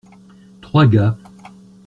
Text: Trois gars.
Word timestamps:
Trois 0.61 0.87
gars. 0.87 1.15